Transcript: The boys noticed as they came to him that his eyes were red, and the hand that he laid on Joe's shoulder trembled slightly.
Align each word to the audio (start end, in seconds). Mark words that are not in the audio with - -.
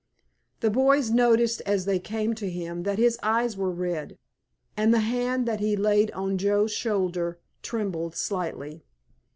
The 0.61 0.71
boys 0.71 1.11
noticed 1.11 1.61
as 1.63 1.85
they 1.85 1.99
came 1.99 2.33
to 2.33 2.49
him 2.49 2.81
that 2.81 2.97
his 2.97 3.19
eyes 3.21 3.55
were 3.55 3.69
red, 3.69 4.17
and 4.75 4.91
the 4.91 5.01
hand 5.01 5.47
that 5.47 5.59
he 5.59 5.75
laid 5.77 6.09
on 6.13 6.39
Joe's 6.39 6.71
shoulder 6.73 7.37
trembled 7.61 8.15
slightly. 8.15 8.83